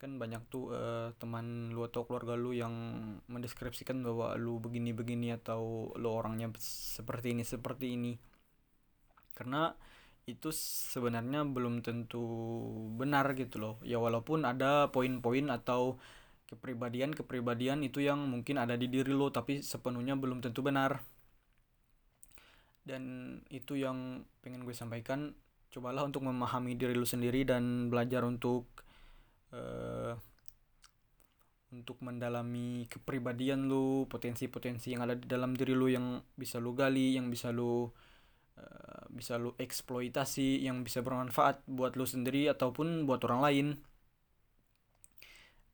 Kan 0.00 0.16
banyak 0.16 0.48
tuh 0.48 0.72
uh, 0.72 1.12
teman 1.20 1.76
lu 1.76 1.84
atau 1.84 2.08
keluarga 2.08 2.32
lu 2.32 2.56
yang 2.56 2.72
mendeskripsikan 3.28 4.00
bahwa 4.00 4.32
lu 4.40 4.56
begini-begini 4.56 5.36
atau 5.36 5.92
lu 6.00 6.08
orangnya 6.08 6.48
seperti 6.60 7.36
ini 7.36 7.44
seperti 7.44 7.86
ini. 8.00 8.12
Karena 9.36 9.72
itu 10.24 10.52
sebenarnya 10.92 11.44
belum 11.44 11.84
tentu 11.84 12.22
benar 12.96 13.36
gitu 13.36 13.60
loh. 13.60 13.74
Ya 13.84 14.00
walaupun 14.00 14.48
ada 14.48 14.88
poin-poin 14.88 15.52
atau 15.52 16.00
kepribadian-kepribadian 16.48 17.86
itu 17.86 18.02
yang 18.02 18.26
mungkin 18.26 18.58
ada 18.58 18.74
di 18.74 18.90
diri 18.90 19.14
lo 19.14 19.30
tapi 19.30 19.62
sepenuhnya 19.62 20.18
belum 20.18 20.42
tentu 20.42 20.66
benar 20.66 20.98
dan 22.90 23.38
itu 23.54 23.78
yang 23.78 24.26
pengen 24.42 24.66
gue 24.66 24.74
sampaikan. 24.74 25.30
Cobalah 25.70 26.02
untuk 26.02 26.26
memahami 26.26 26.74
diri 26.74 26.98
lu 26.98 27.06
sendiri 27.06 27.46
dan 27.46 27.86
belajar 27.86 28.26
untuk 28.26 28.66
uh, 29.54 30.18
untuk 31.70 32.02
mendalami 32.02 32.90
kepribadian 32.90 33.70
lu 33.70 34.10
potensi-potensi 34.10 34.90
yang 34.90 35.06
ada 35.06 35.14
di 35.14 35.30
dalam 35.30 35.54
diri 35.54 35.70
lu 35.70 35.86
yang 35.86 36.18
bisa 36.34 36.58
lu 36.58 36.74
gali 36.74 37.14
yang 37.14 37.30
bisa 37.30 37.54
lu 37.54 37.86
uh, 38.58 39.04
bisa 39.14 39.38
lu 39.38 39.54
eksploitasi 39.54 40.66
yang 40.66 40.82
bisa 40.82 41.06
bermanfaat 41.06 41.62
buat 41.70 41.94
lu 41.94 42.02
sendiri 42.02 42.50
ataupun 42.50 43.06
buat 43.06 43.22
orang 43.30 43.40
lain. 43.46 43.66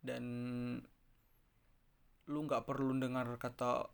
Dan 0.05 0.25
lu 2.29 2.39
nggak 2.45 2.69
perlu 2.69 2.93
dengar 3.01 3.33
kata 3.41 3.89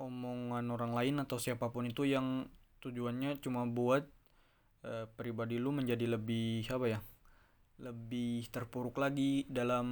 omongan 0.00 0.68
orang 0.72 0.92
lain 0.96 1.20
atau 1.22 1.36
siapa 1.36 1.68
pun 1.68 1.88
itu 1.88 2.08
yang 2.08 2.48
tujuannya 2.82 3.38
cuma 3.38 3.68
buat 3.68 4.08
uh, 4.82 5.06
pribadi 5.14 5.56
lu 5.58 5.70
menjadi 5.70 6.18
lebih 6.18 6.66
apa 6.72 6.86
ya 6.88 7.00
lebih 7.82 8.46
terpuruk 8.50 8.98
lagi 9.02 9.46
dalam 9.50 9.88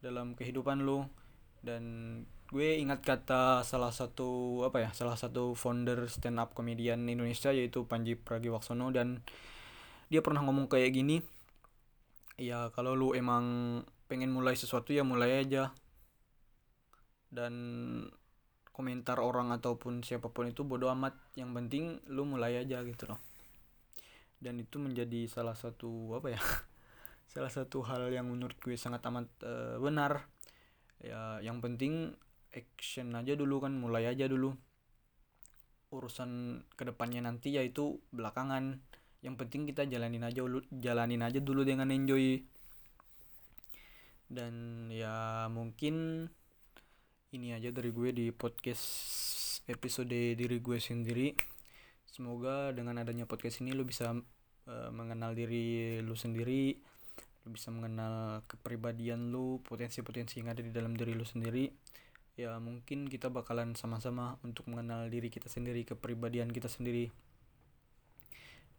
dalam 0.00 0.32
kehidupan 0.32 0.84
lu. 0.84 1.04
Dan 1.60 1.84
gue 2.46 2.78
ingat 2.78 3.02
kata 3.02 3.66
salah 3.66 3.90
satu 3.90 4.62
apa 4.62 4.86
ya 4.86 4.90
salah 4.94 5.18
satu 5.18 5.58
founder 5.58 6.06
stand 6.06 6.38
up 6.38 6.54
komedian 6.54 7.10
Indonesia 7.10 7.50
yaitu 7.50 7.90
Panji 7.90 8.14
Pragiwaksono 8.14 8.94
dan 8.94 9.26
dia 10.06 10.22
pernah 10.22 10.46
ngomong 10.46 10.70
kayak 10.70 10.94
gini 10.94 11.18
ya 12.38 12.70
kalau 12.70 12.94
lu 12.94 13.18
emang 13.18 13.82
pengen 14.06 14.30
mulai 14.30 14.54
sesuatu 14.54 14.94
ya 14.94 15.02
mulai 15.02 15.42
aja. 15.42 15.74
Dan 17.26 17.52
komentar 18.76 19.16
orang 19.24 19.56
ataupun 19.56 20.04
siapa 20.04 20.28
pun 20.28 20.52
itu 20.52 20.60
bodoh 20.60 20.92
amat. 20.92 21.16
Yang 21.32 21.50
penting 21.56 21.84
lu 22.12 22.28
mulai 22.28 22.60
aja 22.60 22.84
gitu 22.84 23.08
loh. 23.08 23.16
Dan 24.36 24.60
itu 24.60 24.76
menjadi 24.76 25.24
salah 25.32 25.56
satu 25.56 26.12
apa 26.12 26.36
ya 26.36 26.40
salah 27.32 27.48
satu 27.48 27.80
hal 27.88 28.12
yang 28.12 28.28
menurut 28.28 28.60
gue 28.60 28.76
sangat 28.76 29.00
amat 29.08 29.32
uh, 29.48 29.80
benar. 29.80 30.28
Ya 31.00 31.40
yang 31.40 31.64
penting 31.64 32.12
action 32.52 33.16
aja 33.16 33.32
dulu 33.32 33.64
kan 33.64 33.72
mulai 33.72 34.12
aja 34.12 34.28
dulu. 34.28 34.52
Urusan 35.88 36.60
ke 36.76 36.84
depannya 36.84 37.24
nanti 37.24 37.56
yaitu 37.56 37.96
belakangan. 38.12 38.84
Yang 39.24 39.34
penting 39.40 39.64
kita 39.72 39.88
jalanin 39.88 40.20
aja 40.20 40.44
dulu 40.44 40.60
jalanin 40.68 41.24
aja 41.24 41.40
dulu 41.40 41.64
dengan 41.64 41.88
enjoy. 41.88 42.44
Dan 44.28 44.86
ya 44.92 45.48
mungkin 45.48 46.28
ini 47.36 47.52
aja 47.52 47.68
dari 47.68 47.92
gue 47.92 48.16
di 48.16 48.32
podcast 48.32 48.88
episode 49.68 50.08
diri 50.08 50.56
gue 50.56 50.80
sendiri. 50.80 51.36
Semoga 52.08 52.72
dengan 52.72 52.96
adanya 52.96 53.28
podcast 53.28 53.60
ini 53.60 53.76
lu 53.76 53.84
bisa 53.84 54.08
uh, 54.08 54.88
mengenal 54.88 55.36
diri 55.36 56.00
lu 56.00 56.16
sendiri 56.16 56.72
lu 57.44 57.54
bisa 57.54 57.70
mengenal 57.70 58.42
kepribadian 58.48 59.30
lu 59.30 59.62
potensi-potensi 59.62 60.42
yang 60.42 60.50
ada 60.50 60.64
di 60.64 60.72
dalam 60.72 60.96
diri 60.96 61.12
lu 61.12 61.28
sendiri. 61.28 61.68
Ya 62.40 62.56
mungkin 62.56 63.04
kita 63.06 63.28
bakalan 63.28 63.76
sama-sama 63.76 64.40
untuk 64.40 64.66
mengenal 64.72 65.12
diri 65.12 65.28
kita 65.28 65.52
sendiri 65.52 65.84
kepribadian 65.84 66.48
kita 66.48 66.72
sendiri. 66.72 67.12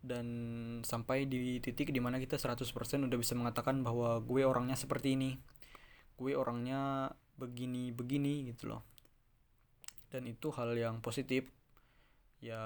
Dan 0.01 0.27
sampai 0.81 1.29
di 1.29 1.61
titik 1.61 1.93
di 1.93 2.01
mana 2.01 2.17
kita 2.17 2.41
100% 2.41 2.65
udah 3.05 3.17
bisa 3.21 3.37
mengatakan 3.37 3.85
bahwa 3.85 4.17
gue 4.19 4.41
orangnya 4.43 4.75
seperti 4.75 5.13
ini. 5.13 5.37
Gue 6.17 6.33
orangnya 6.33 7.13
begini 7.37 7.93
begini 7.93 8.49
gitu 8.51 8.73
loh. 8.73 8.81
Dan 10.09 10.25
itu 10.25 10.49
hal 10.53 10.73
yang 10.75 10.99
positif. 10.99 11.47
Ya 12.37 12.61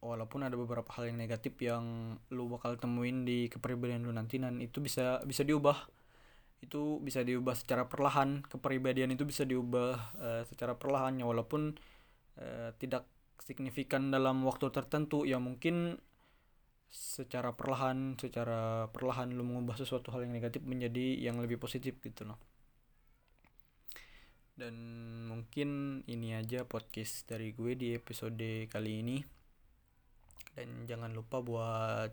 walaupun 0.00 0.48
ada 0.48 0.56
beberapa 0.56 0.88
hal 0.96 1.12
yang 1.12 1.20
negatif 1.20 1.60
yang 1.60 2.16
lu 2.32 2.48
bakal 2.48 2.80
temuin 2.80 3.28
di 3.28 3.52
kepribadian 3.52 4.08
lu 4.08 4.12
nanti 4.16 4.40
dan 4.40 4.60
itu 4.60 4.80
bisa 4.80 5.20
bisa 5.24 5.42
diubah. 5.44 5.88
Itu 6.62 7.00
bisa 7.02 7.20
diubah 7.24 7.56
secara 7.58 7.88
perlahan. 7.88 8.44
Kepribadian 8.48 9.12
itu 9.12 9.28
bisa 9.28 9.44
diubah 9.44 10.16
uh, 10.16 10.42
secara 10.48 10.76
perlahan. 10.76 11.20
Ya 11.20 11.28
walaupun 11.28 11.76
uh, 12.40 12.70
tidak 12.80 13.04
signifikan 13.42 14.14
dalam 14.14 14.46
waktu 14.46 14.70
tertentu 14.70 15.26
ya 15.26 15.42
mungkin 15.42 15.98
secara 16.92 17.56
perlahan 17.56 18.20
secara 18.20 18.86
perlahan 18.92 19.32
lu 19.32 19.42
mengubah 19.48 19.80
sesuatu 19.80 20.12
hal 20.12 20.28
yang 20.28 20.36
negatif 20.36 20.60
menjadi 20.60 21.24
yang 21.24 21.40
lebih 21.40 21.56
positif 21.56 21.96
gitu 22.04 22.28
loh 22.28 22.36
dan 24.52 24.76
mungkin 25.32 26.02
ini 26.04 26.36
aja 26.36 26.68
podcast 26.68 27.24
dari 27.24 27.56
gue 27.56 27.72
di 27.72 27.96
episode 27.96 28.68
kali 28.68 29.00
ini. 29.00 29.18
Dan 30.52 30.84
jangan 30.84 31.16
lupa 31.16 31.40
buat 31.40 32.12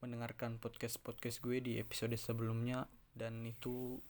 mendengarkan 0.00 0.56
podcast-podcast 0.56 1.44
gue 1.44 1.60
di 1.60 1.72
episode 1.76 2.16
sebelumnya. 2.16 2.88
Dan 3.12 3.44
itu 3.44 4.00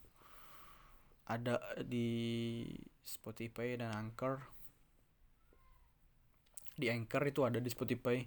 ada 1.27 1.59
di 1.83 2.62
Spotify 3.03 3.75
dan 3.75 3.90
Anchor. 3.98 4.38
Di 6.79 6.87
Anchor 6.94 7.22
itu 7.27 7.42
ada 7.42 7.59
di 7.59 7.70
Spotify. 7.75 8.22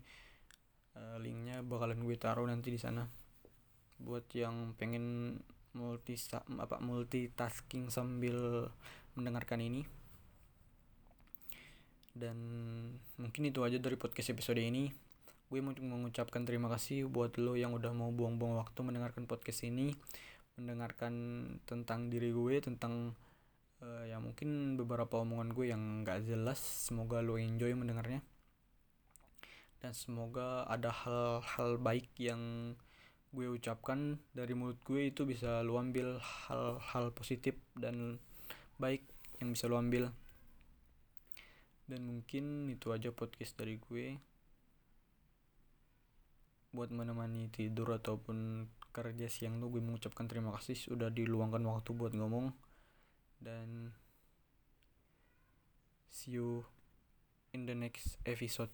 Uh, 0.95 1.17
linknya 1.23 1.63
bakalan 1.63 2.03
gue 2.03 2.19
taruh 2.19 2.43
nanti 2.43 2.67
di 2.67 2.79
sana. 2.79 3.07
Buat 3.95 4.27
yang 4.35 4.75
pengen 4.75 5.39
multi 5.75 6.15
apa 6.31 6.79
multitasking 6.79 7.91
sambil 7.91 8.71
mendengarkan 9.13 9.59
ini. 9.59 9.83
Dan 12.15 12.37
mungkin 13.19 13.43
itu 13.51 13.59
aja 13.61 13.75
dari 13.75 13.99
podcast 13.99 14.31
episode 14.31 14.63
ini. 14.63 14.87
Gue 15.51 15.59
mau 15.61 15.75
mengucapkan 15.75 16.47
terima 16.47 16.71
kasih 16.71 17.05
buat 17.11 17.37
lo 17.37 17.53
yang 17.53 17.75
udah 17.75 17.91
mau 17.93 18.09
buang-buang 18.09 18.57
waktu 18.57 18.79
mendengarkan 18.81 19.29
podcast 19.29 19.67
ini 19.67 19.93
mendengarkan 20.55 21.13
tentang 21.67 22.07
diri 22.07 22.31
gue 22.31 22.63
tentang 22.63 23.11
uh, 23.83 24.03
ya 24.07 24.23
mungkin 24.23 24.79
beberapa 24.79 25.19
omongan 25.19 25.51
gue 25.51 25.65
yang 25.71 25.83
gak 26.07 26.23
jelas. 26.23 26.59
Semoga 26.59 27.19
lo 27.19 27.35
enjoy 27.35 27.75
mendengarnya. 27.75 28.23
Dan 29.83 29.91
semoga 29.91 30.63
ada 30.65 30.89
hal-hal 30.89 31.77
baik 31.77 32.09
yang 32.17 32.73
gue 33.35 33.51
ucapkan 33.51 34.15
dari 34.31 34.55
mulut 34.55 34.79
gue 34.87 35.11
itu 35.11 35.27
bisa 35.27 35.59
lo 35.59 35.75
ambil 35.75 36.23
hal-hal 36.47 37.11
positif 37.11 37.59
dan 37.75 38.23
baik 38.79 39.03
yang 39.43 39.51
bisa 39.51 39.67
lo 39.67 39.75
ambil. 39.75 40.07
Dan 41.85 42.07
mungkin 42.07 42.71
itu 42.71 42.95
aja 42.95 43.11
podcast 43.11 43.59
dari 43.59 43.75
gue. 43.75 44.15
Buat 46.71 46.95
menemani 46.95 47.51
tidur 47.51 47.91
ataupun 47.99 48.71
kerja 48.95 49.27
siang 49.27 49.59
tuh 49.59 49.67
gue 49.67 49.83
mengucapkan 49.83 50.31
terima 50.31 50.55
kasih 50.55 50.79
sudah 50.79 51.11
diluangkan 51.11 51.61
waktu 51.67 51.91
buat 51.91 52.15
ngomong. 52.15 52.55
Dan 53.43 53.91
see 56.07 56.39
you 56.39 56.63
in 57.51 57.67
the 57.67 57.75
next 57.75 58.15
episode 58.23 58.71